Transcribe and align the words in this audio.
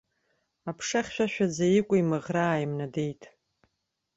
Аԥша 0.69 1.01
хьшәашәаӡа 1.05 1.65
икәа-имаӷра 1.77 2.43
ааимнадеит. 2.47 3.21